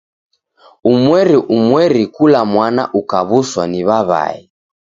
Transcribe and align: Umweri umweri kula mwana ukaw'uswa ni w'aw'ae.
Umweri 0.91 1.35
umweri 1.55 2.03
kula 2.15 2.41
mwana 2.51 2.83
ukaw'uswa 2.99 3.63
ni 3.71 3.81
w'aw'ae. 3.87 4.39